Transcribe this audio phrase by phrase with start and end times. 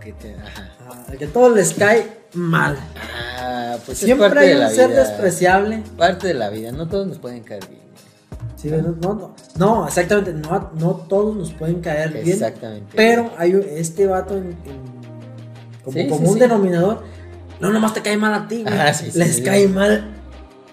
[0.00, 0.70] Que te- ajá.
[0.88, 2.76] Ah, que todos les cae mal.
[3.38, 5.00] Ah, pues es Siempre parte hay de un la ser vida.
[5.00, 5.82] despreciable.
[5.96, 7.80] Parte de la vida, no todos nos pueden caer bien.
[8.56, 12.28] Sí, no, no, no, no, exactamente, no, no todos nos pueden caer bien.
[12.28, 12.92] Exactamente.
[12.94, 15.00] Pero hay este vato en, en-
[15.84, 16.40] como, Sí, como sí, un sí.
[16.40, 17.02] denominador,
[17.58, 20.10] no nomás te cae mal a ti, Ah, les cae mal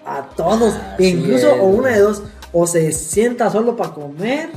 [0.06, 0.74] a todos.
[0.74, 2.22] Ah, incluso, es, o una de dos,
[2.52, 4.50] o se sienta solo para comer,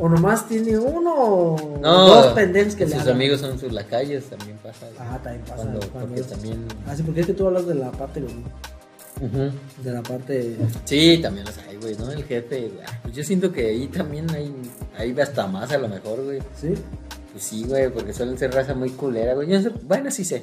[0.00, 4.24] o nomás tiene uno o No, dos pendejos que le sus amigos son sus lacayos,
[4.24, 4.86] también pasa.
[4.98, 5.56] Ah, también pasa.
[5.56, 6.64] Cuando, cuando porque es- también.
[6.86, 8.34] Ah, sí, porque es que tú hablas de la parte, güey,
[9.84, 10.56] de la parte...
[10.84, 12.10] Sí, también los hay, güey, ¿no?
[12.10, 12.80] El jefe, güey.
[12.86, 14.54] Ah, Pues yo siento que ahí también hay,
[14.96, 16.40] hay hasta más a lo mejor, güey.
[16.58, 16.74] ¿Sí?
[17.32, 19.48] Pues sí, güey, porque suelen ser raza muy culera, güey.
[19.48, 20.42] Yo sé, bueno, sí sé.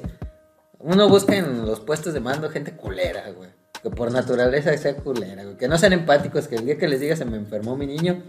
[0.78, 3.50] Uno busca en los puestos de mando gente culera, güey.
[3.82, 5.56] Que por naturaleza sea culera, güey.
[5.56, 8.22] Que no sean empáticos, que el día que les digas se me enfermó mi niño,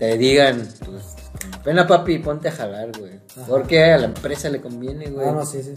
[0.00, 1.14] te digan, pues,
[1.62, 3.20] pena papi, ponte a jalar, güey.
[3.36, 3.46] Ajá.
[3.46, 5.28] Porque a la empresa le conviene, güey.
[5.28, 5.74] Ah, no, sí, sí.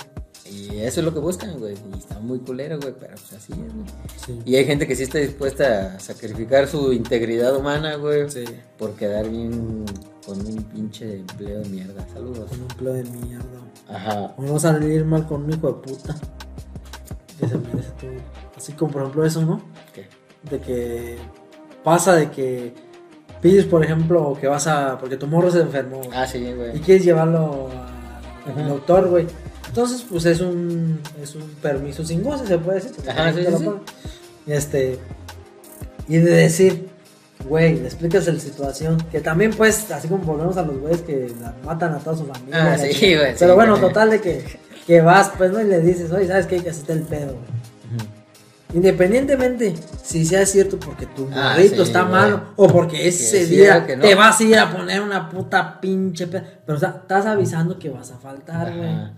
[0.50, 1.76] Y eso es lo que buscan, güey.
[1.94, 3.86] Y está muy culero, güey, pero pues así es, güey.
[4.26, 4.40] Sí.
[4.46, 8.30] Y hay gente que sí está dispuesta a sacrificar su integridad humana, güey.
[8.30, 8.46] Sí.
[8.78, 9.84] Por quedar bien
[10.26, 12.08] con un pinche empleo de mierda.
[12.14, 12.50] Saludos.
[12.50, 13.60] Con un empleo de mierda.
[13.90, 14.34] Ajá.
[14.38, 16.16] O no salir mal con un hijo de puta.
[17.38, 18.12] Que se merece todo.
[18.56, 19.62] Así como por ejemplo eso, ¿no?
[19.94, 20.08] ¿Qué?
[20.50, 21.18] De que
[21.84, 22.93] pasa de que
[23.44, 24.98] pides, por ejemplo, que vas a.
[24.98, 25.98] Porque tu morro se enfermó.
[25.98, 26.80] güey, Ah, sí, Y güey.
[26.80, 29.28] quieres llevarlo a- al doctor, güey.
[29.68, 32.92] Entonces, pues es un, es un permiso sin goce, se puede decir.
[33.10, 33.70] Ajá, sí, sí.
[34.48, 35.00] Y este.
[36.08, 36.90] Y de decir,
[37.48, 38.98] güey, le explicas la situación.
[39.12, 42.26] Que también, pues, así como volvemos a los güeyes que la- matan a toda su
[42.26, 42.74] familia.
[42.74, 44.44] Ah, y sí, güey, Pero bueno, total de que,
[44.86, 45.62] que vas, pues, ¿no?
[45.62, 46.60] Y le dices, oye, ¿sabes qué?
[46.62, 47.53] Que así está el pedo, güey.
[48.74, 52.12] Independientemente si sea cierto porque tu Ah, sí, está güey.
[52.12, 54.02] malo o porque ese sí, día que no.
[54.04, 57.78] te vas a ir a poner una puta pinche pe- pero o sea, estás avisando
[57.78, 58.90] que vas a faltar, güey.
[58.90, 59.14] Ajá.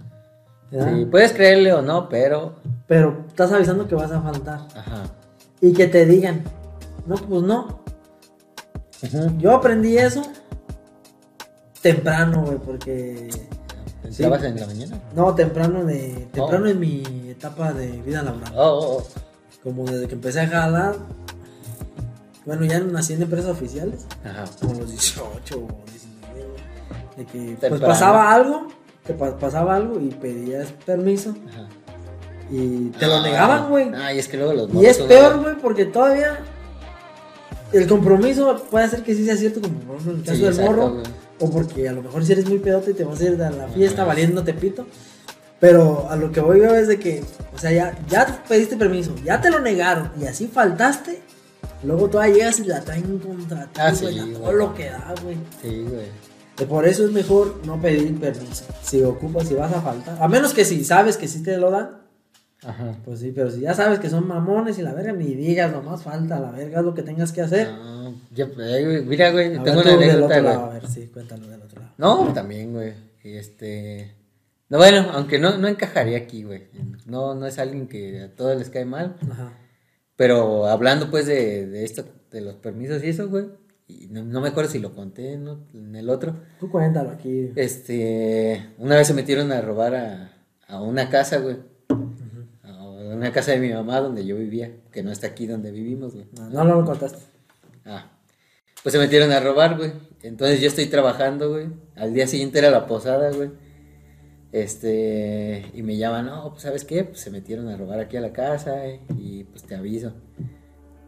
[0.72, 2.56] Sí, puedes creerle o no, pero.
[2.88, 5.04] Pero estás avisando que vas a faltar Ajá.
[5.62, 6.44] y que te digan,
[7.06, 7.80] no, pues no.
[9.38, 10.24] Yo aprendí eso
[11.82, 13.30] temprano, güey, porque
[14.02, 15.00] ¿Pensabas en la mañana?
[15.16, 16.70] no temprano de temprano Oh.
[16.70, 18.52] en mi etapa de vida laboral.
[18.56, 19.04] Oh, oh, oh.
[19.66, 20.96] Como desde que empecé a jalar,
[22.46, 24.06] bueno, ya nací en empresas oficiales.
[24.24, 24.46] Ajá.
[24.62, 28.68] como los 18 o 19, güey, de que pues pasaba algo,
[29.06, 31.68] te pa- pasaba algo y pedías permiso Ajá.
[32.52, 33.92] y te lo Ah, negaban, güey.
[33.96, 36.38] Ay, es que luego los Y es peor, güey, porque todavía
[37.74, 40.44] el compromiso puede hacer que sí sea cierto, como por ejemplo en el caso Sí,
[40.44, 41.04] del exacto, morro,
[41.40, 43.50] o porque a lo mejor si eres muy pedote y te vas a ir a
[43.50, 44.10] la fiesta Ajá.
[44.10, 44.86] valiéndote pito.
[45.60, 47.24] Pero a lo que voy yo es de que,
[47.54, 51.22] o sea, ya, ya pediste permiso, ya te lo negaron y así faltaste.
[51.84, 55.14] Luego todavía llegas y la traen contra ti, Ah, güey, sí, todo lo que da,
[55.24, 55.38] güey.
[55.62, 56.68] Sí, güey.
[56.68, 58.64] Por eso es mejor no pedir permiso.
[58.82, 60.18] Si ocupas, si vas a faltar.
[60.22, 62.02] A menos que si sabes que sí te lo dan,
[62.64, 62.96] Ajá.
[63.04, 66.02] pues sí, pero si ya sabes que son mamones y la verga, ni digas, nomás
[66.04, 67.68] falta, la verga es lo que tengas que hacer.
[67.72, 70.66] Ah, ya, eh, güey, mira, güey, A tengo ver, una tú del anécdota, otro lado,
[70.66, 71.94] a ver, sí, cuéntalo del otro lado.
[71.98, 72.94] No, también, güey.
[73.24, 74.16] Y Este.
[74.76, 76.64] No, bueno, aunque no, no encajaría aquí, güey.
[77.06, 79.16] No, no es alguien que a todos les cae mal.
[79.32, 79.54] Ajá.
[80.18, 83.46] Pero hablando, pues, de, de esto, de los permisos y eso, güey.
[83.88, 85.66] Y no, no me acuerdo si lo conté ¿no?
[85.74, 86.36] en el otro.
[86.60, 87.54] Tú cuéntalo aquí.
[87.56, 88.74] Este.
[88.78, 90.34] Una vez se metieron a robar a,
[90.68, 91.56] a una casa, güey.
[92.64, 92.84] A
[93.14, 94.76] una casa de mi mamá donde yo vivía.
[94.92, 96.28] Que no está aquí donde vivimos, güey.
[96.38, 97.20] No, no, no lo contaste.
[97.86, 98.12] Ah.
[98.84, 99.94] Pues se metieron a robar, güey.
[100.22, 101.68] Entonces yo estoy trabajando, güey.
[101.96, 103.52] Al día siguiente era la posada, güey.
[104.56, 108.22] Este, y me llaman, no, pues sabes qué, pues se metieron a robar aquí a
[108.22, 110.14] la casa eh, y pues te aviso.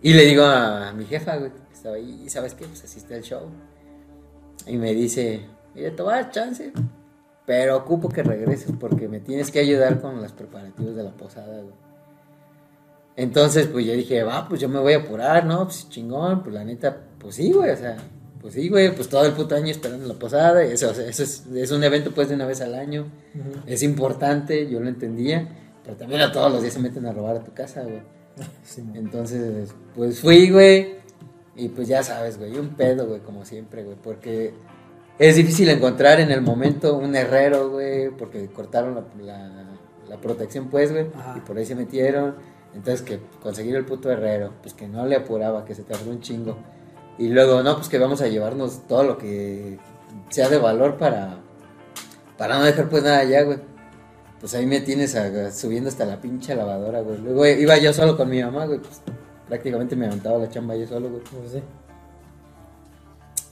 [0.01, 2.99] Y le digo a mi jefa, güey, que estaba ahí, y sabes qué, pues así
[2.99, 3.43] está el show.
[4.65, 6.73] Y me dice, mire, te voy a dar chance,
[7.45, 11.61] pero ocupo que regreses porque me tienes que ayudar con los preparativos de la posada,
[11.61, 11.75] güey.
[13.15, 15.63] Entonces, pues yo dije, va, pues yo me voy a apurar, ¿no?
[15.63, 17.95] Pues chingón, pues la neta, pues sí, güey, o sea,
[18.41, 21.71] pues sí, güey, pues todo el puto año esperando la posada, eso, eso es, es
[21.71, 23.07] un evento pues de una vez al año,
[23.65, 25.47] es importante, yo lo entendía,
[25.83, 28.01] pero también a todos los días se meten a robar a tu casa, güey.
[28.63, 28.83] Sí.
[28.93, 30.95] Entonces, pues fui, güey,
[31.55, 34.53] y pues ya sabes, güey, un pedo, güey, como siempre, güey, porque
[35.17, 39.63] es difícil encontrar en el momento un herrero, güey, porque cortaron la, la-
[40.07, 42.35] la protección, pues, güey, y por ahí se metieron.
[42.75, 46.21] Entonces, que conseguir el puto herrero, pues que no le apuraba, que se tardó un
[46.21, 46.57] chingo.
[47.17, 49.77] Y luego, no, pues que vamos a llevarnos todo lo que
[50.29, 51.37] sea de valor para,
[52.37, 53.57] para no dejar pues nada allá, güey.
[54.39, 57.17] Pues ahí me tienes a- subiendo hasta la pinche lavadora, güey.
[57.19, 59.01] Luego iba yo solo con mi mamá, güey, pues
[59.47, 61.21] prácticamente me aventaba la chamba yo solo, güey.
[61.23, 61.63] Pues sí.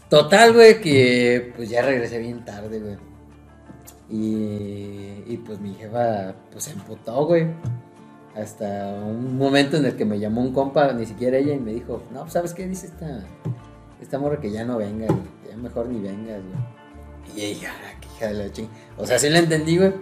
[0.09, 2.97] Total, güey, que pues ya regresé bien tarde, güey.
[4.07, 7.47] Y, y pues mi jefa pues se emputó, güey.
[8.35, 11.73] Hasta un momento en el que me llamó un compa, ni siquiera ella, y me
[11.73, 13.21] dijo, no, pues, ¿sabes qué dice esta,
[14.01, 17.35] esta morra que ya no venga, güey, que ya mejor ni vengas, güey?
[17.35, 18.67] Y ella, "Ah, qué hija de la ching.
[18.97, 19.93] O sea, sí la entendí, güey.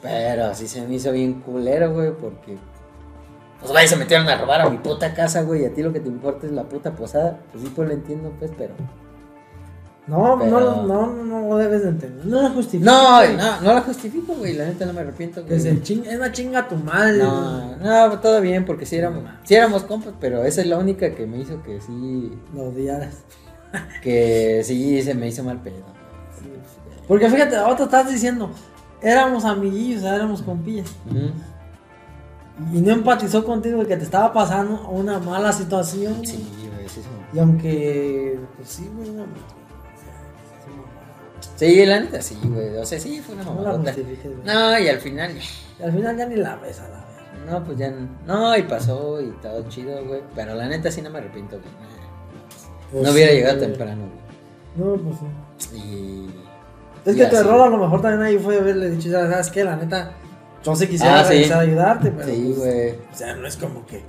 [0.00, 2.56] Pero sí se me hizo bien culero, güey, porque.
[3.60, 5.62] Pues güey, se metieron a robar a mi puta casa, güey.
[5.62, 7.40] Y a ti lo que te importa es la puta posada.
[7.52, 8.74] Pues sí, pues lo entiendo, pues, pero.
[10.06, 12.26] No, Pero- no, no, no, no lo debes de entender.
[12.26, 12.90] No la justifico.
[12.90, 13.36] No, güey.
[13.36, 14.54] no, no la justifico, güey.
[14.54, 17.18] La neta no me arrepiento, ching- es una chinga tu madre.
[17.18, 21.14] No, no, todo bien, porque sí éramos, sí éramos compas, pero esa es la única
[21.14, 22.32] que me hizo que sí.
[22.54, 23.18] Lo odiaras.
[24.02, 25.84] Que sí se me hizo mal pedo.
[27.08, 28.50] Porque fíjate, ahora estás diciendo,
[29.00, 30.88] éramos amiguillos, éramos compillas.
[32.72, 36.24] Y no empatizó contigo de que te estaba pasando una mala situación.
[36.26, 36.44] Sí,
[36.74, 37.08] güey, sí, sí.
[37.34, 39.24] Y aunque, pues sí, güey, no,
[41.68, 42.76] Sí, la neta sí, güey.
[42.76, 43.94] O sea, sí, fue una mamadota.
[44.44, 45.30] No, y al final,
[45.82, 47.50] al final ya ni la ves a la vez.
[47.50, 47.92] No, pues ya.
[48.26, 50.22] No, y pasó y todo chido, güey.
[50.34, 51.70] Pero la neta sí no me arrepiento, güey.
[52.90, 53.68] Pues no hubiera llegado güey.
[53.68, 54.02] temprano,
[54.74, 54.96] güey.
[54.96, 55.16] No, pues
[55.58, 55.76] sí.
[55.76, 56.30] Y.
[57.08, 59.62] Es y que tu error a lo mejor también ahí fue haberle dicho, ¿sabes qué?
[59.64, 60.12] La neta,
[60.64, 61.44] yo sí quisiera Ah, sí.
[61.52, 62.28] ayudarte, pero.
[62.28, 62.90] Sí, pues, güey.
[62.90, 64.02] O sea, no es como que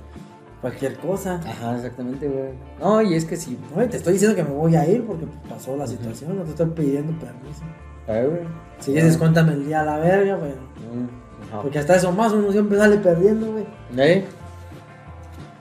[0.64, 1.42] cualquier cosa.
[1.46, 2.52] Ajá, exactamente, güey.
[2.80, 3.58] No, y es que sí.
[3.76, 6.42] No, y te estoy diciendo que me voy a ir porque pasó la situación, no
[6.42, 7.60] te estoy pidiendo permiso.
[8.08, 8.40] Ay, güey.
[8.78, 10.52] Si dices, cuéntame el día a la verga, güey.
[10.52, 11.60] Mm, ajá.
[11.60, 13.66] Porque hasta eso más uno siempre sale perdiendo, güey.
[13.98, 14.24] ¿Eh?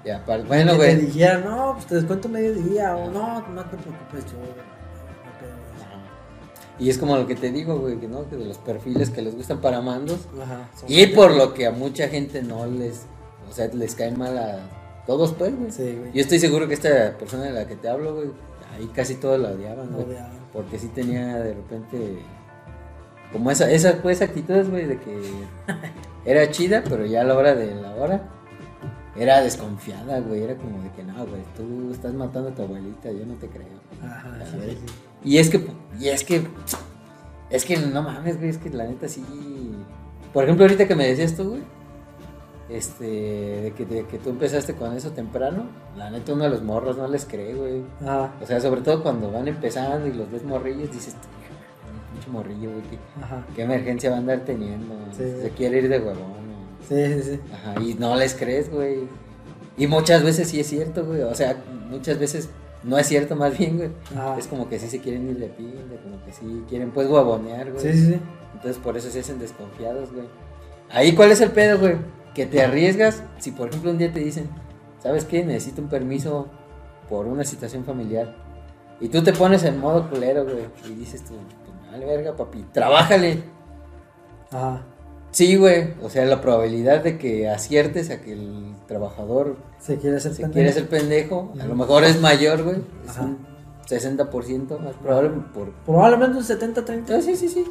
[0.06, 1.06] Y aparte, bueno, que te güey.
[1.06, 4.38] dijera, no, pues te descuento medio día, o no, no te preocupes, yo.
[5.82, 6.02] Ajá.
[6.80, 9.22] Y es como lo que te digo, güey, que no, que de los perfiles que
[9.22, 10.20] les gustan para mandos.
[10.42, 13.06] Ajá, Y por lo que a mucha gente no les,
[13.50, 14.60] o sea, les cae mal a
[15.06, 15.72] todos, pues, güey.
[15.72, 16.12] Sí, güey.
[16.14, 18.28] Yo estoy seguro que esta persona de la que te hablo, güey,
[18.74, 20.06] ahí casi todos la odiaban, güey.
[20.06, 20.32] odiaban.
[20.54, 22.20] Porque sí tenía de repente,
[23.32, 25.20] como esa, esa pues, actitudes, güey, de que
[26.26, 28.30] era chida, pero ya a la hora de la hora
[29.16, 30.44] era desconfiada, güey.
[30.44, 33.48] Era como de que, no, güey, tú estás matando a tu abuelita, yo no te
[33.48, 33.68] creo.
[34.04, 34.94] Ajá, sí, sí.
[35.24, 35.66] Y es que,
[36.00, 36.48] y es que,
[37.50, 39.24] es que no mames, güey, es que la neta sí.
[40.34, 41.62] Por ejemplo, ahorita que me decías tú, güey,
[42.70, 45.66] este, de que, de que tú empezaste con eso temprano,
[45.98, 47.82] la neta uno de los morros no les cree, güey.
[48.02, 52.30] Ajá, O sea, sobre todo cuando van empezando y los ves morrillos, dices, "Ay, pinche
[52.30, 52.98] morrillo, güey, ¿qué,
[53.56, 54.96] qué emergencia va a andar teniendo?
[55.12, 55.24] Sí.
[55.42, 56.44] Se quiere ir de huevón.
[56.88, 57.40] Sí, sí, sí.
[57.54, 59.08] Ajá, y no les crees, güey.
[59.78, 61.22] Y muchas veces sí es cierto, güey.
[61.22, 61.58] O sea,
[61.90, 62.50] muchas veces
[62.84, 63.90] no es cierto, más bien, güey.
[64.16, 64.38] Ajá.
[64.38, 67.72] Es como que sí se quieren ir de pinta, como que sí quieren pues huevonear,
[67.72, 67.82] güey.
[67.84, 68.20] Sí, sí, sí.
[68.54, 70.26] Entonces por eso se hacen desconfiados, güey.
[70.92, 71.96] Ahí, ¿cuál es el pedo, güey?
[72.34, 74.50] Que te arriesgas si, por ejemplo, un día te dicen,
[75.02, 75.44] ¿sabes qué?
[75.46, 76.48] Necesito un permiso
[77.10, 78.36] por una situación familiar.
[79.00, 80.66] Y tú te pones en modo culero, güey.
[80.90, 83.44] Y dices tú, pues, vale, verga, papi, trabájale.
[84.52, 84.82] Ajá.
[85.32, 85.94] Sí, güey.
[86.04, 90.42] O sea, la probabilidad de que aciertes a que el trabajador Se quiere hacer se
[90.44, 90.54] pendejo.
[90.54, 92.78] quiere ser pendejo, a lo mejor es mayor, güey.
[93.04, 93.24] Es Ajá.
[93.24, 93.48] un
[93.88, 95.72] 60% más probable por...
[95.86, 97.18] Probablemente un 70-30.
[97.18, 97.66] Ah, sí, sí, sí.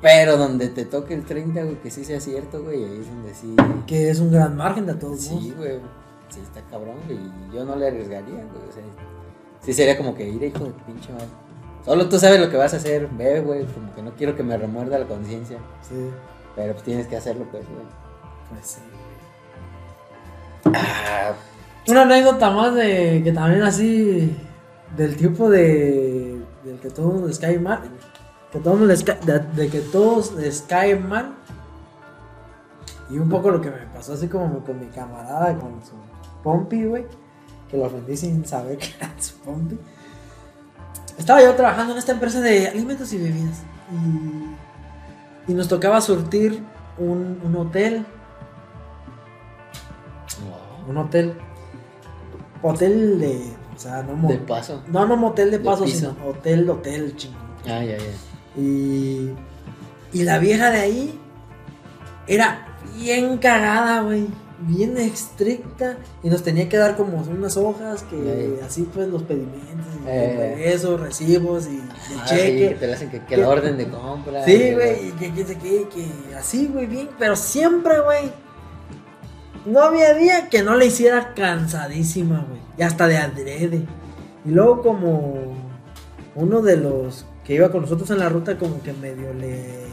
[0.00, 3.34] Pero donde te toque el 30, güey, que sí sea cierto, güey, ahí es donde
[3.34, 3.54] sí...
[3.86, 5.78] que es un gran margen de todos Sí, güey.
[6.28, 7.18] Sí, está cabrón, güey.
[7.18, 8.68] Y yo no le arriesgaría, güey.
[8.68, 8.82] O sea,
[9.60, 11.26] sí sería como que ir, hijo de pinche madre.
[11.84, 13.64] Solo tú sabes lo que vas a hacer, ve, güey.
[13.66, 15.58] Como que no quiero que me remuerda la conciencia.
[15.82, 15.94] Sí,
[16.54, 17.86] Pero pues tienes que hacerlo, pues, güey.
[18.50, 18.80] pues sí.
[20.74, 21.32] Ah,
[21.88, 24.36] Una anécdota más de que también así
[24.96, 27.82] del tipo de del que todo les cae mal,
[28.52, 31.34] que todo les de, de que todos les cae mal.
[33.10, 35.94] Y un poco lo que me pasó así como con mi camarada con su
[36.42, 37.06] pompi, güey,
[37.70, 39.78] que lo ofendí sin saber que era su pompi.
[41.16, 46.62] Estaba yo trabajando en esta empresa de alimentos y bebidas y, y nos tocaba surtir
[46.98, 48.04] un, un hotel
[50.88, 51.34] un hotel.
[52.62, 53.52] Hotel de.
[53.78, 54.82] O sea, no mo- De paso.
[54.88, 56.12] No, no motel de de paso, piso.
[56.16, 57.38] sino hotel, hotel, chingón.
[57.64, 58.60] Ah, ya, ya.
[58.60, 59.32] Y.
[60.12, 61.18] Y la vieja de ahí
[62.26, 62.66] era
[62.98, 64.26] bien cagada, güey.
[64.60, 65.98] Bien estricta.
[66.24, 69.86] Y nos tenía que dar como unas hojas que así pues los pedimentos.
[70.04, 70.34] Y Eh.
[70.56, 72.76] regreso, recibos y el Ah, sí, que cheque.
[72.80, 74.44] te le hacen que, que Que- la orden de compra.
[74.44, 78.32] Sí, güey, y que, que, que, que así, güey, bien, pero siempre, güey.
[79.68, 82.60] No había día que no le hiciera cansadísima, güey.
[82.78, 83.82] Y hasta de adrede.
[84.44, 85.34] Y luego como
[86.34, 89.86] uno de los que iba con nosotros en la ruta, como que medio le...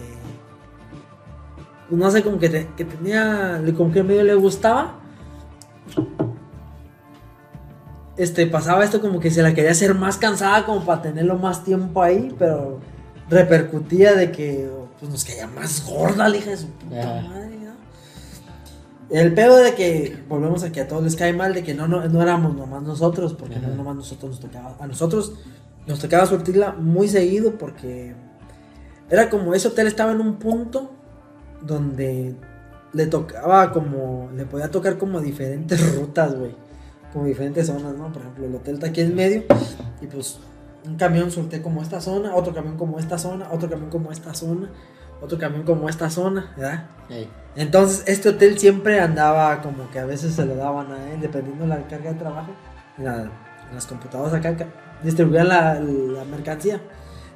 [1.90, 4.96] No sé, como que, te- que tenía, le- como que medio le gustaba.
[8.18, 11.64] Este, pasaba esto como que se la quería hacer más cansada como para tenerlo más
[11.66, 12.80] tiempo ahí, pero
[13.30, 17.55] repercutía de que pues, nos caía más gorda la hija de su puta madre.
[19.10, 21.88] El pedo de que, volvemos a que a todos les cae mal, de que no,
[21.88, 24.76] no, no éramos nomás nosotros, porque no nomás nosotros nos tocaba.
[24.80, 25.34] A nosotros
[25.86, 28.16] nos tocaba surtirla muy seguido porque
[29.10, 30.92] era como ese hotel estaba en un punto
[31.62, 32.36] donde
[32.94, 36.56] le tocaba como, le podía tocar como diferentes rutas, güey.
[37.14, 38.12] Como diferentes zonas, ¿no?
[38.12, 39.44] Por ejemplo, el hotel está aquí en medio
[40.02, 40.40] y pues
[40.86, 44.34] un camión surte como esta zona, otro camión como esta zona, otro camión como esta
[44.34, 44.70] zona,
[45.22, 46.86] otro camión como esta zona, ¿verdad?
[47.56, 51.64] Entonces, este hotel siempre andaba como que a veces se lo daban a él, dependiendo
[51.64, 52.52] de la carga de trabajo.
[52.98, 53.30] En, la-
[53.74, 54.56] las computadoras acá
[55.04, 56.80] distribuían la, la mercancía.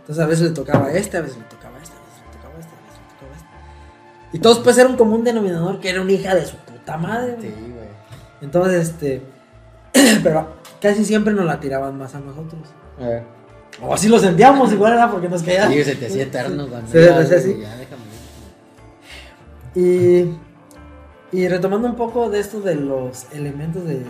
[0.01, 2.59] Entonces, a veces le tocaba este, a veces le tocaba este, a veces le tocaba
[2.59, 4.37] este, a veces le tocaba este.
[4.37, 7.37] Y todos, pues, era un común denominador que era una hija de su puta madre.
[7.41, 7.87] Sí, güey.
[8.41, 9.23] Entonces, este.
[10.23, 12.61] pero casi siempre nos la tiraban más a nosotros.
[12.99, 13.23] Ver.
[13.81, 15.67] O así lo sentíamos, igual era porque nos caía.
[15.67, 17.57] Sí, se te hacía eterno cuando se así.
[17.61, 18.03] ya, déjame.
[19.75, 20.35] Y,
[21.31, 24.03] y retomando un poco de esto de los elementos de,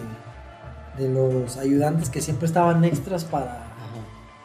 [0.98, 3.66] de los ayudantes que siempre estaban extras para,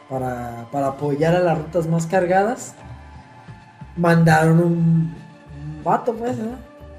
[0.09, 2.75] para, para apoyar a las rutas más cargadas,
[3.97, 6.59] mandaron un, un vato, pues, ¿verdad?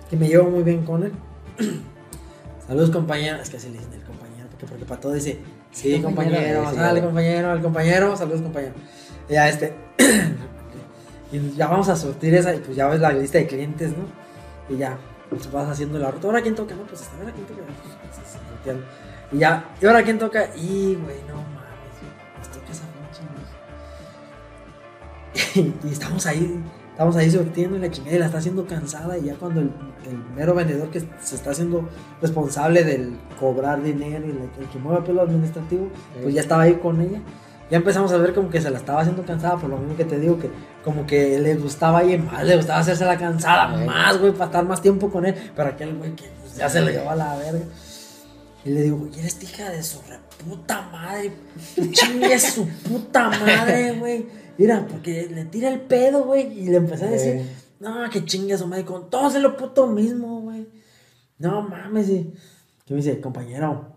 [0.09, 1.11] Que me llevo muy bien con él.
[2.67, 3.37] Saludos, compañero.
[3.37, 4.04] Es que así le dicen el compañero,
[4.55, 5.39] porque, porque para todo dice,
[5.71, 7.05] sí, compañero, compañero, sale, sí.
[7.05, 8.73] compañero, al compañero, saludos, compañero.
[9.29, 9.73] Y ya, este.
[11.31, 14.05] y ya vamos a surtir esa, y pues ya ves la lista de clientes, ¿no?
[14.73, 14.97] Y ya,
[15.29, 16.27] pues vas haciendo la ruta.
[16.27, 17.61] Ahora quién toca, no, pues hasta ahora quién toca.
[17.63, 17.77] Pues,
[18.15, 18.85] pues, surteando.
[19.31, 23.21] Y ya, y ahora quién toca, y güey, no mames, nos toca esa pinche
[25.83, 26.63] y, y estamos ahí,
[26.95, 29.17] estamos ahí surtiendo y la chingada y la está haciendo cansada.
[29.17, 29.69] Y ya cuando el,
[30.07, 31.89] el mero vendedor que se está haciendo
[32.21, 35.89] responsable del cobrar dinero y el, el que mueve el pelo administrativo,
[36.21, 37.19] pues ya estaba ahí con ella.
[37.69, 40.05] Ya empezamos a ver como que se la estaba haciendo cansada, por lo mismo que
[40.05, 40.49] te digo, que
[40.83, 44.63] como que le gustaba ahí más, le gustaba hacerse la cansada más, güey, para estar
[44.63, 45.35] más tiempo con él.
[45.53, 47.65] Pero aquel güey que pues, ya se lo llevó a la verga.
[48.63, 51.33] Y le digo, güey, eres hija de su reputa madre.
[51.91, 54.44] Chingue su puta madre, güey.
[54.57, 56.59] Mira, porque le tira el pedo, güey.
[56.59, 57.45] Y le empecé a decir, Eh.
[57.79, 58.85] no, que chingue su madre.
[58.85, 60.67] Con todos es lo puto mismo, güey.
[61.37, 62.09] No mames.
[62.09, 62.33] Y
[62.85, 63.93] que me dice, compañero,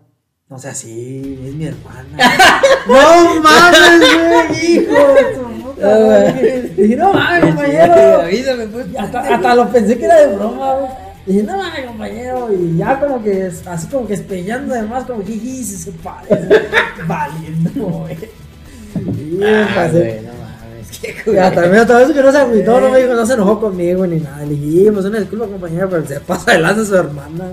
[0.49, 2.17] no sea así, es mi hermana.
[2.87, 6.61] no mames, güey, hijo de su puta madre.
[6.75, 8.21] Dije, no mames, compañero.
[8.21, 8.87] Avísame, pues.
[8.97, 10.91] Hasta, hasta lo pensé que era de broma, güey.
[11.27, 12.49] Y dije, no mames, compañero.
[12.53, 15.91] Y ya como que, así como que espeñando de más, como que, "Jiji, se se
[15.91, 16.67] parece.
[17.07, 18.17] Valiendo, güey.
[18.95, 20.21] Y Ah, pasé.
[21.01, 22.99] Güey, no mames, qué Y hasta también otra vez que no se agüitó, no me
[23.01, 24.45] dijo, no se enojó conmigo ni nada.
[24.45, 27.51] Le "Sí, pues una disculpa, compañero, pero se pasa adelante su hermana.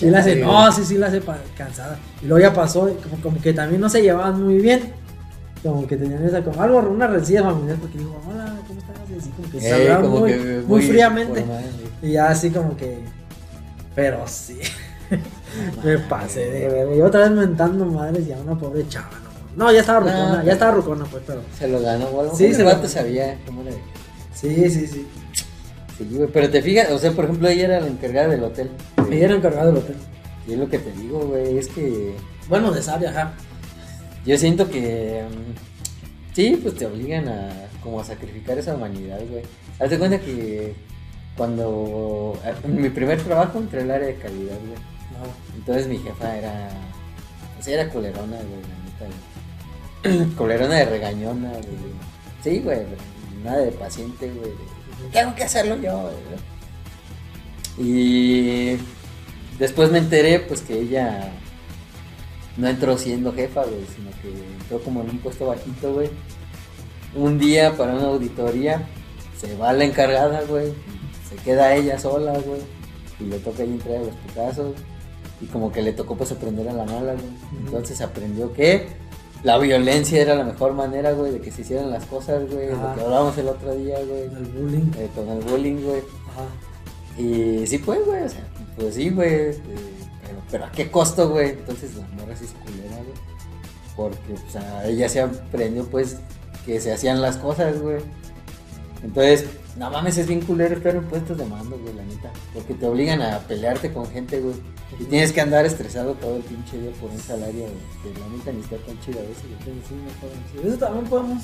[0.00, 1.20] Y la hace, Sí, no, sí, sí, la hace
[1.56, 1.98] cansada.
[2.22, 4.92] Y luego ya pasó, como, como que también no se llevaban muy bien.
[5.62, 8.96] Como que tenían esa, como algo, una rencilla familiar, porque digo, hola, ¿cómo estás?
[9.14, 10.32] Y así como que se hablaban muy,
[10.66, 11.44] muy fríamente.
[12.02, 12.98] Y ya así como que.
[13.94, 14.58] Pero sí.
[15.84, 16.96] me pasé de ver.
[16.96, 19.29] Y otra vez mentando madres y a una pobre chava, ¿no?
[19.56, 21.42] No, ya estaba rucona, pero- ya estaba rucona, pues, pero.
[21.58, 22.30] Se lo ganó, güey.
[22.34, 23.62] Sí, Sí, se vato sabía cómo.
[24.34, 25.06] Sí, sí, sí.
[25.98, 26.28] Sí, güey.
[26.32, 28.70] Pero te fijas, o sea, por ejemplo, ella era la encargada del hotel.
[29.08, 29.96] Me era encargado del hotel.
[30.46, 31.58] Y es lo que te digo, güey.
[31.58, 32.14] Es que
[32.48, 33.32] Bueno, de sabia, ajá.
[34.24, 35.24] yo siento que.
[35.28, 37.48] mm, sí, pues te obligan a.
[37.82, 39.42] Como a sacrificar esa humanidad, güey.
[39.78, 40.74] Hazte cuenta que.
[41.36, 42.38] Cuando.
[42.64, 44.78] En mi primer trabajo entré al área de calidad, güey.
[45.12, 45.56] No.
[45.56, 46.68] Entonces mi jefa era.
[47.58, 49.04] O sea, era culerona, güey, la neta.
[49.06, 49.29] güey.
[50.36, 51.90] culerona de regañona, güey.
[52.42, 52.80] Sí, güey.
[53.44, 54.52] Nada de paciente, güey.
[55.12, 56.10] Tengo que hacerlo yo,
[57.76, 57.88] güey.
[57.88, 58.78] Y
[59.58, 61.32] después me enteré, pues, que ella
[62.56, 64.28] no entró siendo jefa, güey, sino que
[64.60, 66.10] entró como en un puesto bajito, güey.
[67.14, 68.86] Un día para una auditoría,
[69.38, 70.72] se va la encargada, güey.
[71.28, 72.60] Se queda ella sola, güey.
[73.18, 74.74] Y le toca ahí entrar a los putazos.
[75.40, 77.64] Y como que le tocó pues aprender a la mala, güey.
[77.64, 78.88] Entonces aprendió que
[79.42, 82.70] la violencia era la mejor manera, güey, de que se hicieran las cosas, güey.
[82.70, 84.22] Lo que hablábamos el otro día, güey.
[84.24, 84.90] El bullying.
[84.98, 86.02] eh, con el bullying, güey.
[86.30, 87.20] Ajá.
[87.20, 89.28] Y sí, pues, güey, o sea, pues sí, güey.
[89.28, 89.60] eh,
[90.26, 91.50] pero, pero a qué costo, güey.
[91.50, 93.30] Entonces la morra sí es culera, güey.
[93.96, 96.16] Porque, o sea, ella se aprendió, pues,
[96.64, 97.98] que se hacían las cosas, güey.
[99.02, 102.30] Entonces, no mames, es bien culero estar en puestos de mando, güey, la neta.
[102.52, 104.54] Porque te obligan a pelearte con gente, güey.
[104.98, 108.12] Y tienes que andar estresado todo el pinche día por un salario, güey.
[108.14, 109.44] Que la neta ni está tan chido a veces.
[109.58, 109.84] Entonces,
[110.52, 111.42] sí, Eso también podemos.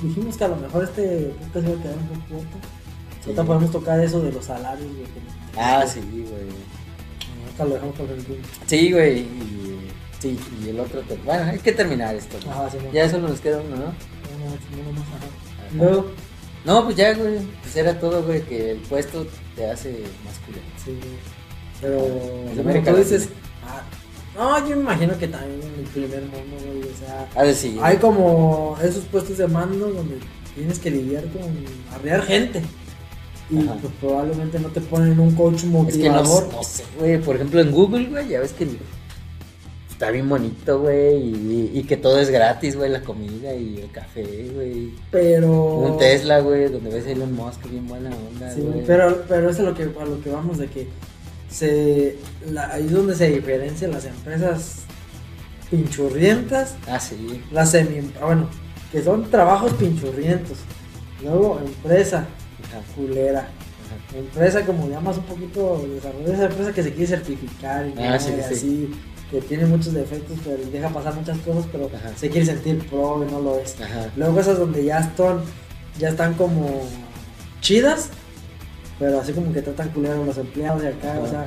[0.00, 2.58] Dijimos que a lo mejor este podcast iba a quedar un poco corto.
[2.62, 3.24] Sí.
[3.26, 5.06] Ahorita podemos tocar eso de los salarios, güey.
[5.56, 6.24] Ah, sí, güey.
[7.44, 8.36] Ahorita lo dejamos para el último.
[8.66, 9.18] Sí, güey.
[9.20, 9.80] Y,
[10.20, 11.02] sí, y el otro.
[11.24, 12.38] Bueno, hay que terminar esto.
[12.38, 12.50] güey.
[12.50, 12.78] Ajá, sí.
[12.92, 13.82] Ya solo nos queda uno, ¿no?
[13.82, 15.26] Uno uno más, ajá.
[15.74, 16.06] Luego,
[16.64, 17.38] No, pues ya, güey.
[17.62, 19.26] Pues era todo, güey, que el puesto
[19.56, 20.64] te hace más culero.
[20.84, 20.92] sí,
[21.80, 23.28] pero como América tú dices,
[23.66, 23.82] ah,
[24.36, 27.54] no, yo me imagino que también en el primer mundo, güey, o sea, Ah, de
[27.54, 27.78] sí.
[27.82, 30.18] hay como esos puestos de mando donde
[30.54, 31.42] tienes que lidiar con
[31.94, 32.60] arrear gente.
[33.50, 33.76] Y Ajá.
[33.80, 36.52] pues probablemente no te ponen un coach Es que no, motivador.
[36.52, 37.20] no sé, güey.
[37.20, 38.66] Por ejemplo, en Google, güey, ya ves que
[40.00, 41.18] está bien bonito, güey.
[41.18, 42.90] Y, y que todo es gratis, güey.
[42.90, 44.94] La comida y el café, güey.
[45.10, 45.52] pero.
[45.74, 49.68] Un Tesla, güey, donde ves Elon Musk, bien buena onda, Sí, pero, pero eso es
[49.68, 50.88] lo que, a lo que vamos, de que
[51.50, 52.16] se,
[52.50, 54.84] la- ahí es donde se diferencian las empresas
[55.70, 57.42] pinchurrientas, Ah, sí.
[57.52, 58.48] las semi, bueno,
[58.90, 60.58] que son trabajos pinchurrientos.
[61.22, 62.26] Luego, empresa
[62.68, 63.40] Ajá, culera.
[63.40, 64.18] ajá.
[64.18, 68.32] Empresa, como llamas un poquito, desarrollo esa empresa que se quiere certificar y, Ah, sí,
[68.50, 68.90] y sí.
[69.30, 72.10] Así, que tiene muchos defectos, pero deja pasar muchas cosas, pero Ajá.
[72.16, 73.80] se quiere sentir pro y no lo es.
[73.80, 74.10] Ajá.
[74.16, 75.40] Luego esas donde ya están,
[75.98, 76.82] ya están como
[77.60, 78.10] chidas,
[78.98, 81.20] pero así como que tratan culero a los empleados de acá, Ajá.
[81.20, 81.46] o sea,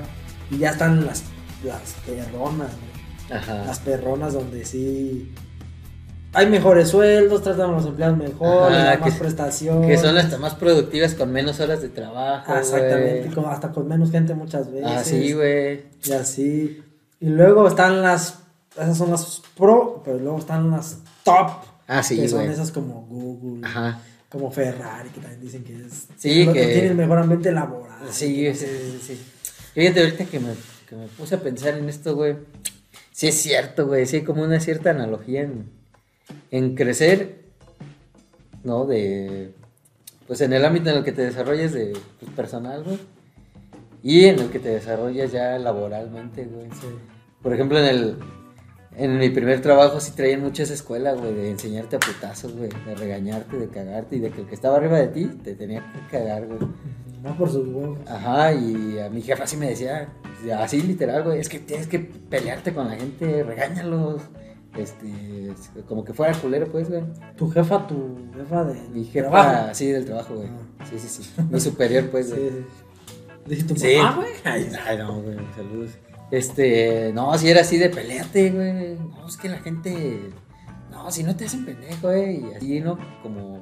[0.51, 1.23] y ya están las,
[1.63, 2.71] las perronas,
[3.29, 5.31] las perronas donde sí
[6.35, 9.87] hay mejores sueldos, tratan a los empleados mejor, Ajá, más prestación.
[9.87, 12.55] Que son hasta más productivas con menos horas de trabajo.
[12.55, 14.87] Exactamente, hasta con menos gente muchas veces.
[14.89, 15.83] Ah, sí, güey.
[16.03, 16.83] Y así.
[17.23, 18.39] Y luego están las,
[18.75, 21.51] esas son las pro, pero luego están las top,
[21.87, 22.51] Ah, sí, que son güey.
[22.51, 23.65] esas como Google.
[23.65, 23.99] Ajá.
[24.29, 26.07] como Ferrari, que también dicen que es.
[26.17, 28.07] Sí, que- tiene el mejor ambiente laboral.
[28.11, 29.21] Sí, sí, sí, sí.
[29.73, 30.53] Fíjate, ahorita que me,
[30.89, 32.35] que me puse a pensar en esto, güey.
[33.11, 34.05] Sí es cierto, güey.
[34.05, 35.69] Sí hay como una cierta analogía en,
[36.51, 37.43] en crecer,
[38.63, 38.85] ¿no?
[38.85, 39.53] De,
[40.27, 42.99] pues en el ámbito en el que te desarrollas de pues, personal, güey.
[44.01, 46.67] Y en el que te desarrollas ya laboralmente, güey.
[46.71, 46.87] Sí.
[47.43, 48.17] Por ejemplo, en el...
[48.95, 52.69] En mi primer trabajo sí traían mucho esa escuela, güey, de enseñarte a putazos, güey,
[52.85, 55.81] de regañarte, de cagarte y de que el que estaba arriba de ti te tenía
[55.91, 56.59] que cagar, güey.
[57.23, 57.97] No por sus huevos.
[58.07, 60.09] Ajá, y a mi jefa así me decía,
[60.59, 64.21] así literal, güey, es que tienes que pelearte con la gente, regáñalos.
[64.77, 65.53] Este,
[65.87, 67.01] como que fuera culero, pues, güey.
[67.35, 68.79] Tu jefa, tu jefa de.
[68.89, 69.69] Mi jefa, trabajo.
[69.73, 70.49] sí, del trabajo, güey.
[70.49, 70.85] Ah.
[70.89, 71.29] Sí, sí, sí.
[71.49, 72.49] Mi superior, pues, Sí, güey.
[72.49, 72.65] sí.
[73.47, 73.95] Dije tu Sí.
[73.97, 74.31] mamá, güey.
[74.43, 75.91] Ay, ay, no, güey, saludos.
[76.33, 78.95] Este, no, si era así de peleate, güey.
[78.95, 80.31] No, es que la gente,
[80.89, 82.43] no, si no te hacen pendejo, güey.
[82.43, 82.97] Y así, ¿no?
[83.21, 83.59] Como,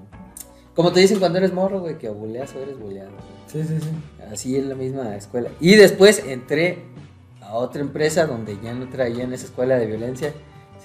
[0.74, 3.24] como te dicen cuando eres morro, güey, que o buleas o eres buleado, güey.
[3.48, 3.90] Sí, sí, sí.
[4.32, 5.50] Así en la misma escuela.
[5.60, 6.84] Y después entré
[7.42, 10.32] a otra empresa donde ya no traían esa escuela de violencia,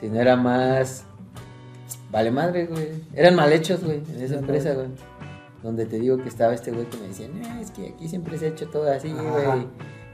[0.00, 1.04] sino era más.
[2.10, 2.88] Vale madre, güey.
[3.14, 4.88] Eran mal hechos, güey, en esa empresa, güey.
[5.62, 8.38] Donde te digo que estaba este güey que me decía, "No, es que aquí siempre
[8.38, 9.22] se ha hecho todo así, Ajá.
[9.22, 9.66] güey.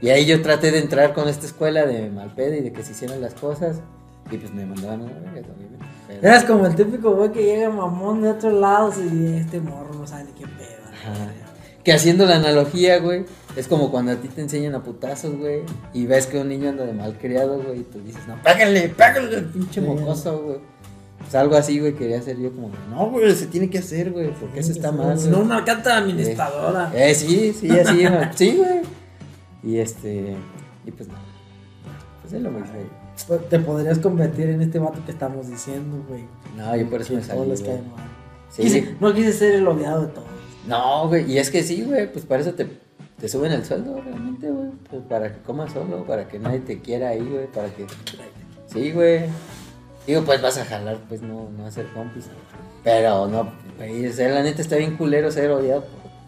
[0.03, 2.83] Y ahí yo traté de entrar con esta escuela de mal pedo y de que
[2.83, 3.77] se hicieran las cosas.
[4.29, 5.47] Y pues me mandaban a verga,
[6.21, 10.05] Eras como el típico güey que llega mamón de otros lados y este morro no
[10.05, 10.83] sabe ni qué pedo.
[11.85, 13.23] Que haciendo la analogía, güey,
[13.55, 15.61] es como cuando a ti te enseñan a putazos, güey,
[15.93, 18.89] y ves que un niño anda de mal criado, güey, y tú dices, no, pégale,
[18.89, 20.57] pégale, pinche mocoso, güey.
[21.19, 24.31] Pues algo así, güey, quería hacer yo como, no, güey, se tiene que hacer, güey,
[24.33, 25.15] porque eso está mal.
[25.15, 25.41] No, güey".
[25.41, 26.91] una canta administradora.
[26.93, 29.02] Eh, sí, sí, así, sí, güey.
[29.63, 30.35] Y este,
[30.85, 31.15] y pues no,
[32.21, 32.67] pues es lo mismo.
[33.27, 36.25] Pues, Te podrías convertir en este vato que estamos diciendo, güey.
[36.57, 37.79] No, yo por eso Que me salí, todos.
[38.49, 38.95] Sí.
[38.99, 40.27] No quise ser el odiado de todos.
[40.67, 42.67] No, güey, y es que sí, güey, pues para eso te,
[43.19, 44.69] te suben el sueldo, realmente, güey.
[44.89, 47.85] Pues para que comas solo, para que nadie te quiera ahí, güey, para que...
[48.67, 49.23] Sí, güey.
[50.07, 52.29] Digo, pues vas a jalar, pues no, no a ser cómplice.
[52.83, 53.51] Pero no,
[54.11, 55.85] sea, la neta está bien culero ser odiado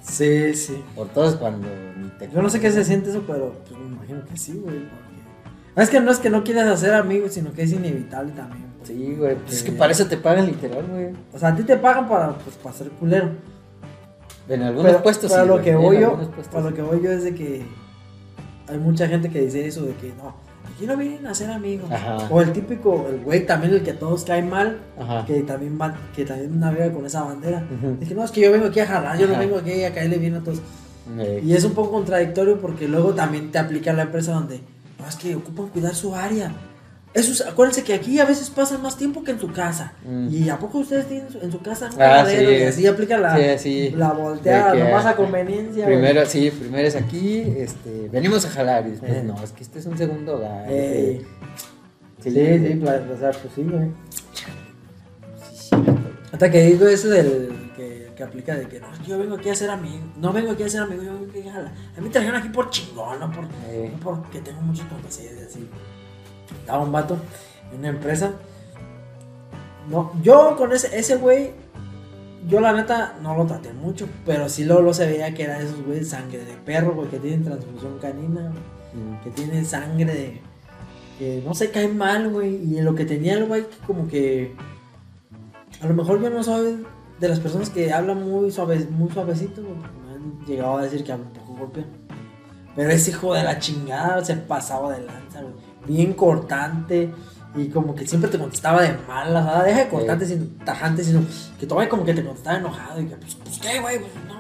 [0.08, 0.84] Sí, sí.
[0.96, 1.68] por todos cuando
[2.00, 2.30] ni te...
[2.32, 4.76] Yo no sé qué se siente eso, pero pues, me imagino que sí, güey.
[4.80, 8.66] porque- Es que no es que no quieras hacer amigos, sino que es inevitable también.
[8.78, 8.90] pues.
[8.90, 9.78] Sí, güey, pues es que Sí.
[9.78, 11.08] para eso te pagan literal, güey.
[11.34, 13.30] O sea, a ti te pagan para, pues, para ser culero.
[14.48, 16.20] En algunos Pero, puestos para sí, lo güey, que voy yo,
[16.52, 17.66] para lo que voy yo es de que
[18.68, 20.36] hay mucha gente que dice eso de que no,
[20.74, 21.90] aquí no vienen a ser amigos.
[21.92, 22.18] Ajá.
[22.30, 25.26] O el típico, el güey también el que a todos cae mal, Ajá.
[25.26, 27.64] que también va, que también navega con esa bandera.
[28.02, 29.94] Es que no, es que yo vengo aquí a jalar, yo no vengo aquí a
[29.94, 30.60] caerle bien a todos.
[31.18, 34.60] Eh, Y es un poco contradictorio porque luego también te aplica la empresa donde,
[35.00, 36.52] no, es que ocupan cuidar su área.
[37.16, 39.94] Eso es- acuérdense que aquí a veces pasan más tiempo que en tu casa.
[40.06, 40.28] Mm.
[40.30, 42.36] Y a poco ustedes tienen en su casa un Ah, sí.
[42.44, 43.94] y así aplica la, Sí, sí.
[43.96, 45.86] la volteada, que, nomás a conveniencia.
[45.86, 49.24] Primero, sí, primero es aquí, este, venimos a jalar y después, Eh.
[49.24, 50.70] no, es que este es un segundo hogar.
[50.70, 51.26] Ey.
[52.18, 52.32] este, Sí,
[52.74, 53.90] sí, o sea, pues sí, güey.
[56.32, 59.56] Hasta que digo eso del que, que aplica de que no, yo vengo aquí a
[59.56, 60.04] ser amigo.
[60.18, 61.74] No vengo aquí a ser amigo, yo vengo aquí a jalar.
[61.98, 63.90] A mí trajeron aquí por chingón, no, por, Eh.
[63.94, 65.66] no porque tengo muchos conocidos así.
[66.62, 67.18] Estaba un vato
[67.72, 68.34] en una empresa.
[69.90, 71.52] No, yo con ese, ese güey,
[72.48, 75.60] yo la neta no lo traté mucho, pero sí luego, luego se veía que era
[75.60, 78.52] de esos güeyes sangre de perro, güey, que tienen transfusión canina,
[78.96, 79.24] Mm.
[79.24, 80.42] que tienen sangre de.
[81.20, 82.56] que no se cae mal, güey.
[82.56, 84.56] Y lo que tenía el güey, que como que.
[85.82, 86.86] A lo mejor yo no soy
[87.20, 89.76] de las personas que hablan muy, suave, muy suavecito, güey.
[89.76, 91.90] Me han llegado a decir que hablo un poco golpeado.
[92.76, 95.54] Pero ese hijo de la chingada se pasaba de lanza, güey.
[95.88, 97.14] Bien cortante.
[97.56, 99.66] Y como que siempre te contestaba de malas, ¿verdad?
[99.66, 101.24] Deja de cortante, sin tajante, sino
[101.60, 103.00] que todavía como que te contestaba enojado.
[103.02, 104.36] Y que, pues, pues qué, güey, pues no.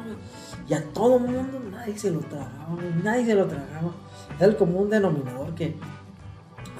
[0.67, 2.77] Y a todo mundo nadie se lo tragaba.
[3.03, 3.91] Nadie se lo tragaba.
[4.37, 5.75] Era el común denominador que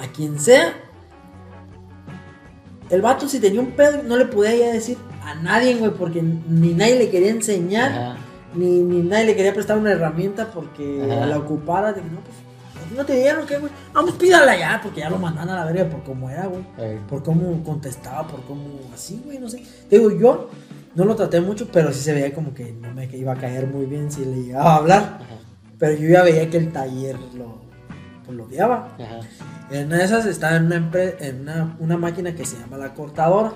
[0.02, 0.74] a quien sea,
[2.90, 6.22] el vato si tenía un pedo no le podía ya decir a nadie, güey, porque
[6.22, 8.18] ni nadie le quería enseñar.
[8.54, 11.26] Ni, ni nadie le quería prestar una herramienta porque Ajá.
[11.26, 11.92] la ocupara.
[11.92, 12.45] De que no, pues, ¿a ti
[12.96, 13.72] no te dieron qué, güey.
[13.94, 16.64] Vamos, pídala ya, porque ya lo mandan a la verga por cómo era, güey.
[16.78, 17.00] Ey.
[17.08, 19.64] Por cómo contestaba, por cómo así, güey, no sé.
[19.90, 20.50] Te digo, yo
[20.96, 23.68] no lo traté mucho, pero sí se veía como que no me iba a caer
[23.68, 25.02] muy bien si le llegaba a hablar.
[25.02, 25.36] Ajá.
[25.78, 27.62] Pero yo ya veía que el taller lo,
[28.26, 28.96] pues, lo odiaba.
[29.00, 29.20] Ajá.
[29.72, 33.54] En esas estaba en, una, en una, una máquina que se llama la cortadora.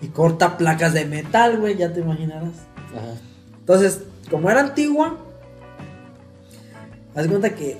[0.00, 2.66] Y corta placas de metal, güey, ya te imaginarás.
[2.96, 3.14] Ajá.
[3.58, 5.16] Entonces, como era antigua,
[7.14, 7.76] haz cuenta que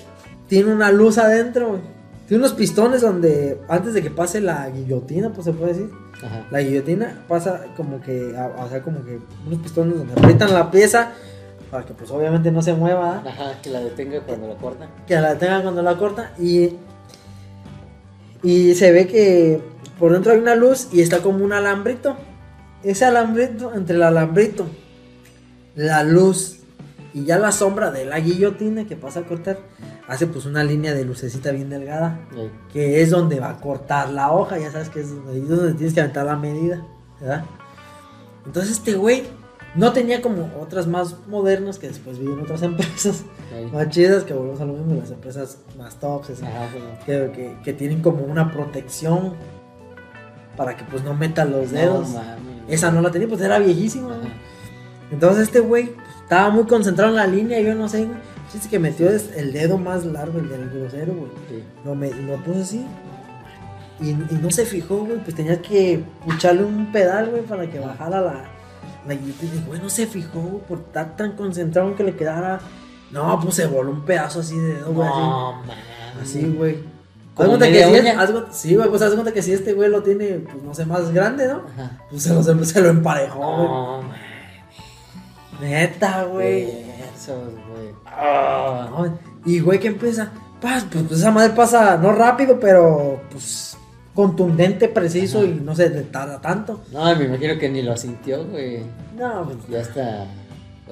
[0.49, 1.81] tiene una luz adentro, güey.
[2.27, 5.89] Tiene unos pistones donde, antes de que pase la guillotina, pues se puede decir.
[6.23, 6.45] Ajá.
[6.51, 11.13] La guillotina pasa como que, o sea, como que unos pistones donde aprietan la pieza
[11.71, 13.23] para que, pues obviamente no se mueva, ¿ah?
[13.25, 14.89] Ajá, que la detenga cuando la cortan.
[15.07, 16.33] que la tengan cuando la corta.
[16.37, 16.71] Y,
[18.43, 19.61] y se ve que
[19.97, 22.15] por dentro hay una luz y está como un alambrito.
[22.83, 24.65] Ese alambrito, entre el alambrito,
[25.75, 26.59] la luz
[27.13, 29.59] y ya la sombra de la guillotina que pasa a cortar,
[30.09, 32.19] hace pues una línea de lucecita bien delgada,
[32.73, 35.93] que es donde va a cortar la hoja, ya sabes que es donde, donde tienes
[35.93, 36.83] que aventar la medida,
[37.21, 37.45] ¿verdad?
[38.45, 39.23] Entonces este güey
[39.75, 43.23] no tenía como otras más modernas que después vi en otras empresas
[43.55, 43.67] Ey.
[43.71, 46.79] más chidas que volvemos a lo mismo, las empresas más tops, Ajá, sí.
[47.05, 49.35] que, que- que tienen como una protección
[50.57, 52.09] para que pues no metan los dedos.
[52.09, 52.21] No.
[52.67, 54.17] Esa no la tenía, pues era viejísima.
[55.11, 58.17] Entonces este güey pues, estaba muy concentrado en la línea, yo no sé, güey.
[58.51, 61.31] Chiste que metió es- el dedo más largo, el del grosero, güey.
[61.49, 61.63] Sí.
[61.85, 62.85] Lo, me- lo puso así.
[64.01, 65.17] Y, y no se fijó, güey.
[65.23, 68.43] Pues tenía que pucharle un pedal, güey, para que bajara la,
[69.07, 69.55] la guillotina.
[69.55, 72.59] Y, güey, no se fijó, güey, por estar tan concentrado en que le quedara.
[73.11, 75.07] No, pues se voló un pedazo así de dedo, güey.
[75.07, 75.17] así.
[75.19, 75.63] No.
[76.21, 76.75] Así, güey.
[76.75, 77.83] Haz ¿Como cuenta que
[78.51, 80.85] si sí, güey, pues haz cuenta que si este güey lo tiene, pues no sé,
[80.85, 81.61] más grande, ¿no?
[81.73, 81.97] Ajá.
[82.09, 83.67] Pues se lo, se, lo emparejó, güey.
[84.09, 84.28] Mames.
[85.59, 86.63] Neta, güey.
[87.15, 87.89] Esos, güey.
[88.05, 89.07] Ah.
[89.45, 90.31] Y güey, que empieza.
[90.61, 93.77] Pues, pues, esa madre pasa no rápido, pero pues
[94.13, 95.47] contundente, preciso Ajá.
[95.47, 96.81] y no se tarda tanto.
[96.91, 98.83] No, me imagino que ni lo sintió, güey.
[99.17, 100.27] No, pues, Ya hasta.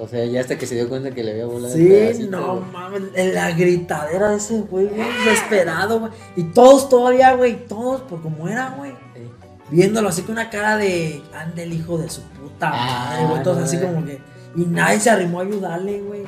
[0.00, 2.60] O sea, ya hasta que se dio cuenta que le había volado Sí, pedacito, no
[2.72, 6.12] mames, en la gritadera de ese güey, güey, desesperado, güey.
[6.36, 8.92] Y todos todavía, güey, todos por como era, güey.
[8.92, 9.22] Sí.
[9.70, 13.42] Viéndolo así con una cara de ande el hijo de su puta Ah, madre, güey.
[13.42, 13.92] Todos no, así güey.
[13.92, 14.20] como que.
[14.58, 16.22] Y nadie se arrimó a ayudarle, güey.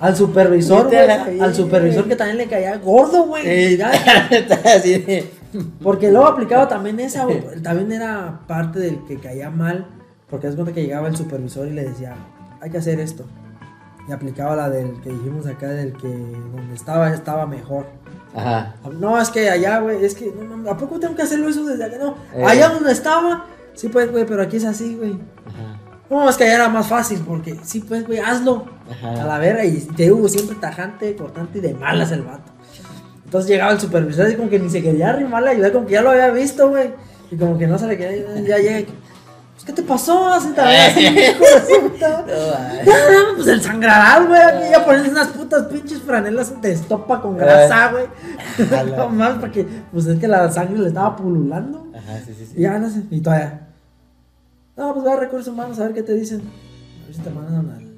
[0.00, 1.40] Al supervisor, güey.
[1.40, 3.44] Al supervisor que también le caía gordo, güey.
[5.82, 7.42] Porque luego aplicaba también esa, güey.
[7.62, 9.86] También era parte del que caía mal.
[10.28, 12.14] Porque es cuenta que llegaba el supervisor y le decía,
[12.60, 13.24] hay que hacer esto.
[14.08, 17.86] Y aplicaba la del que dijimos acá, del que donde estaba, estaba mejor.
[18.34, 18.74] Ajá.
[18.98, 21.64] No, es que allá, güey, es que, no mames, ¿a poco tengo que hacerlo eso
[21.64, 21.98] desde allá?
[21.98, 22.44] No, Eh.
[22.46, 25.18] allá donde estaba, sí, pues, güey, pero aquí es así, güey.
[25.46, 25.69] Ajá.
[26.10, 28.66] No, es que allá era más fácil, porque sí, pues, güey, hazlo.
[28.90, 29.22] Ajá.
[29.22, 32.50] A la vera, y te digo, siempre tajante, cortante y de malas el vato.
[33.24, 35.92] Entonces llegaba el supervisor y como que ni se quería arrimarle a ayudar, como que
[35.92, 36.90] ya lo había visto, güey.
[37.30, 38.88] Y como que no se le quería ya llega.
[39.54, 40.40] Pues, ¿qué te pasó?
[40.40, 40.50] Su
[41.90, 42.24] puta.
[42.84, 44.40] No, pues el sangradal, güey.
[44.40, 48.06] Aquí ya pones unas putas pinches franelas de estopa con grasa, güey.
[48.96, 51.86] No más, porque pues es que la sangre le estaba pululando.
[51.94, 52.60] Ajá, sí, sí, Y sí.
[52.62, 53.68] ya no sé, y todavía.
[54.76, 56.40] No, pues va a recursos humanos a ver qué te dicen.
[56.40, 57.90] A ver si te mandan al.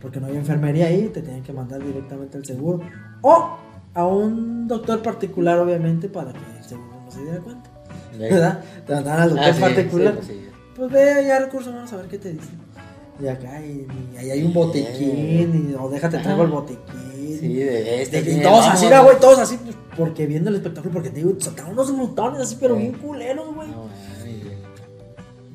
[0.00, 2.80] Porque no hay enfermería ahí, te tienen que mandar directamente al seguro.
[3.22, 3.56] O
[3.94, 7.70] a un doctor particular, obviamente, para que el seguro no se diera cuenta.
[8.18, 8.60] ¿Verdad?
[8.86, 10.12] Te mandan al doctor Ah, sí, particular.
[10.12, 10.46] sí, pues sí.
[10.76, 12.66] Pues ve ya a recursos humanos a ver qué te dicen.
[13.18, 17.38] Y acá, y, y ahí hay un botiquín, y, o déjate traigo el botiquín.
[17.40, 18.18] Sí, de este.
[18.20, 18.74] Y todos vamos.
[18.74, 22.40] así, güey, todos así, pues, porque viendo el espectáculo, porque te digo, sacaban unos glutones
[22.42, 23.68] así, pero bien culeros, güey.
[23.68, 23.88] No.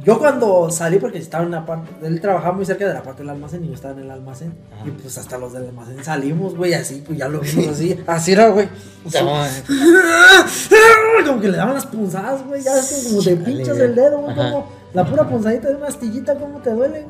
[0.04, 3.22] Yo cuando salí, porque estaba en la parte, él trabajaba muy cerca de la parte
[3.22, 4.54] del almacén y yo estaba en el almacén.
[4.74, 4.88] Ajá.
[4.88, 8.00] Y pues hasta los del almacén salimos, güey, así, pues ya lo vimos así.
[8.08, 8.68] Así era, güey.
[11.26, 14.36] Como que le daban las punzadas, güey, ya es como Chale, pinchas el dedo, güey,
[14.36, 17.06] como La pura punzadita de una astillita, ¿cómo te duele?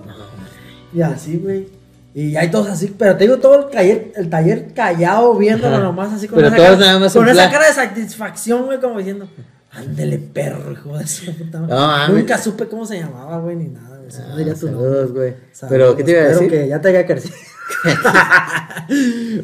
[0.93, 1.69] Y así, güey.
[2.13, 5.83] Y hay todos así, pero te digo todo el taller, el taller callado, viéndolo Ajá.
[5.85, 8.81] nomás así con Pero esa todos cara, nada más con esa cara de satisfacción, güey,
[8.81, 9.29] como diciendo,
[9.71, 11.75] ándele perro, hijo de su puta madre".
[11.75, 12.07] No.
[12.19, 14.09] Nunca supe cómo se llamaba, güey, ni nada, güey.
[14.19, 15.33] Ah, diría tu saludos, güey.
[15.69, 16.59] Pero, ¿qué te iba a espero decir?
[16.59, 17.35] que ya te haya crecido.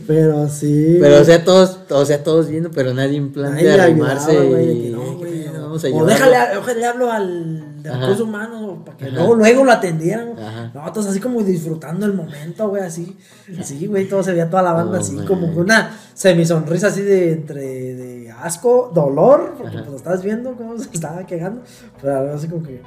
[0.07, 0.97] pero sí.
[0.99, 4.31] Pero, o sea, todos, o sea, todos viendo, pero nadie en plan Nadie de arrimarse
[4.31, 4.89] ayudaba, y...
[4.91, 8.21] no, "Ay, güey, qué pedo, o- vamos a o déjale, déjale hablo al de recursos
[8.21, 9.15] humanos para que Ajá.
[9.15, 10.33] luego, luego lo atendieran.
[10.37, 10.71] Ajá.
[10.73, 13.17] No, todos así como disfrutando el momento, güey, así.
[13.59, 15.25] Así, güey, todo se veía toda la banda así, man.
[15.25, 20.55] como con una semisonrisa así de entre de asco, dolor, porque pues lo estabas viendo
[20.55, 21.61] cómo se estaba quejando,
[22.01, 22.81] pero algo así como que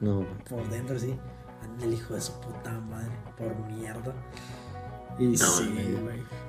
[0.00, 1.14] No, por dentro así,
[1.62, 4.12] anda el hijo de su puta madre, por mierda.
[5.18, 5.96] Y No, sí,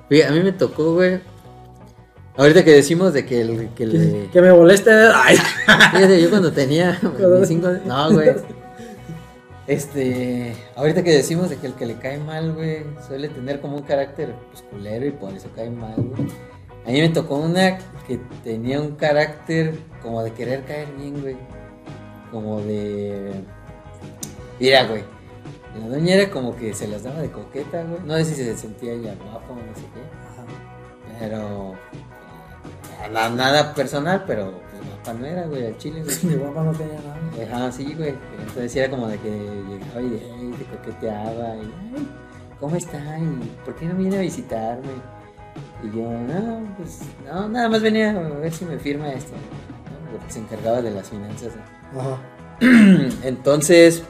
[0.08, 0.22] güey.
[0.22, 1.20] A mí me tocó, güey.
[2.36, 4.28] Ahorita que decimos de que, el, que le...
[4.30, 4.90] que me moleste.
[4.92, 5.36] Ay.
[5.36, 8.30] Fíjate, yo cuando tenía Cuando- 25 No, güey.
[9.66, 13.76] Este, ahorita que decimos de que el que le cae mal, güey, suele tener como
[13.76, 16.28] un carácter pues, culero y por eso cae mal, güey.
[16.86, 21.36] A mí me tocó una que tenía un carácter como de querer caer bien, güey.
[22.30, 23.32] Como de...
[24.58, 25.02] Mira, güey.
[25.78, 28.00] La doña era como que se las daba de coqueta, güey.
[28.04, 31.18] No sé si se sentía ella guapa o no sé qué.
[31.20, 31.72] Pero...
[33.04, 36.16] eh, na- Nada personal, pero pues, guapa no era, güey, al chile, güey.
[36.24, 37.56] Mi guapa no tenía nada.
[37.66, 38.14] Ajá, sí, güey.
[38.40, 41.60] Entonces era como de que llegaba y ay, te coqueteaba y
[41.96, 42.08] ay,
[42.58, 43.18] ¿cómo está?
[43.18, 44.88] ¿Y por qué no viene a visitarme?
[45.82, 49.32] Y yo, no, pues, no, nada más venía a ver si me firma esto.
[49.32, 50.10] ¿no?
[50.18, 51.52] Porque se encargaba de las finanzas.
[51.94, 52.00] ¿no?
[52.00, 52.18] Ajá.
[53.22, 54.02] Entonces,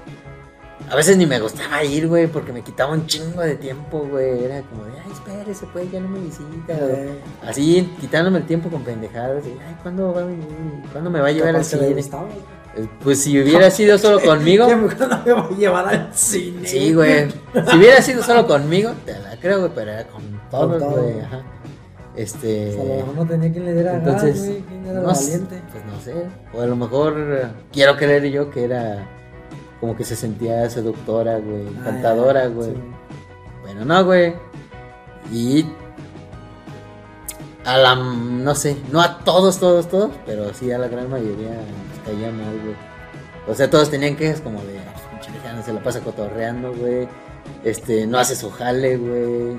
[0.90, 4.44] a veces ni me gustaba ir, güey, porque me quitaba un chingo de tiempo, güey.
[4.44, 6.72] Era como de, ay, espérese, pues, ya no me visita.
[6.72, 9.44] Eh, Así, quitándome el tiempo con pendejadas.
[9.44, 10.46] De, ay, ¿cuándo va a venir?
[10.92, 11.90] ¿Cuándo me va a llevar al cine?
[11.90, 14.66] Eh, Pues si hubiera sido solo conmigo.
[14.68, 16.66] ¿Qué me no me voy a llevar al cine?
[16.66, 17.28] Sí, güey.
[17.70, 21.02] Si hubiera sido solo conmigo, te la creo, güey, pero era con todos, todo.
[21.02, 21.20] güey.
[21.20, 21.42] Ajá.
[22.18, 22.70] Este.
[22.70, 24.61] O sea, a lo mejor no tenía quien le diera Entonces, güey.
[24.62, 25.62] ¿Quién era no sé, valiente?
[25.72, 26.14] pues no sé.
[26.52, 29.07] O a lo mejor eh, quiero creer yo que era
[29.81, 32.70] como que se sentía seductora, güey, encantadora, Ah, güey.
[32.70, 32.76] sí.
[33.62, 34.35] Bueno, no, güey.
[35.33, 35.64] Y
[37.64, 41.50] a la, no sé, no a todos, todos, todos, pero sí a la gran mayoría
[41.50, 42.74] les caía mal, güey.
[43.46, 46.74] O sea, todos tenían quejas como de, "Ah, pinche vieja, no se la pasa cotorreando,
[46.74, 47.07] güey.
[47.64, 49.57] Este, no hace su jale, güey.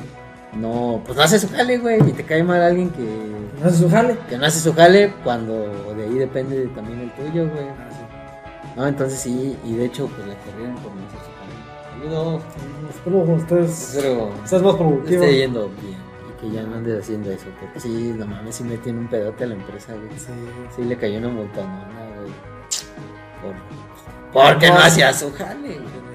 [0.53, 1.99] No, pues no hace su jale, güey.
[2.09, 3.03] Y te cae mal alguien que,
[3.61, 4.17] No hace su jale.
[4.29, 7.67] que no hace su jale cuando de ahí depende también el tuyo, güey.
[7.69, 7.89] Ah,
[8.75, 12.09] No, entonces sí, y de hecho, pues la corrieron por no hacer su jale.
[12.09, 12.41] Saludos.
[12.89, 15.23] Espero ustedes Espero seas más que productivo.
[15.23, 15.97] esté yendo bien
[16.29, 17.45] y que ya no andes haciendo eso.
[17.59, 20.17] Porque sí, no mames, sí me tiene un pedote a la empresa, güey.
[20.17, 20.31] Sí.
[20.75, 21.87] Sí le cayó una multanona,
[22.21, 22.31] güey.
[23.41, 23.53] Por,
[24.33, 26.08] porque no hacía su jale, güey.